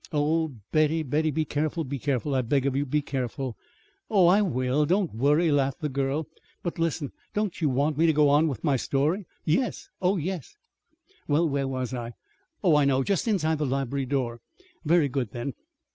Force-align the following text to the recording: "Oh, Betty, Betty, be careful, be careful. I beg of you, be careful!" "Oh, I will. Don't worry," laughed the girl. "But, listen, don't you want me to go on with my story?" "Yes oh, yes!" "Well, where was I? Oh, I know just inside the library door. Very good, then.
"Oh, 0.11 0.55
Betty, 0.71 1.03
Betty, 1.03 1.29
be 1.29 1.45
careful, 1.45 1.83
be 1.83 1.99
careful. 1.99 2.33
I 2.33 2.41
beg 2.41 2.65
of 2.65 2.75
you, 2.75 2.87
be 2.87 3.03
careful!" 3.03 3.55
"Oh, 4.09 4.25
I 4.25 4.41
will. 4.41 4.87
Don't 4.87 5.13
worry," 5.13 5.51
laughed 5.51 5.79
the 5.81 5.89
girl. 5.89 6.25
"But, 6.63 6.79
listen, 6.79 7.11
don't 7.35 7.61
you 7.61 7.69
want 7.69 7.99
me 7.99 8.07
to 8.07 8.13
go 8.13 8.27
on 8.27 8.47
with 8.47 8.63
my 8.63 8.77
story?" 8.77 9.27
"Yes 9.45 9.89
oh, 10.01 10.17
yes!" 10.17 10.55
"Well, 11.27 11.47
where 11.47 11.67
was 11.67 11.93
I? 11.93 12.13
Oh, 12.63 12.77
I 12.77 12.83
know 12.85 13.03
just 13.03 13.27
inside 13.27 13.59
the 13.59 13.65
library 13.67 14.07
door. 14.07 14.41
Very 14.83 15.07
good, 15.07 15.33
then. 15.33 15.53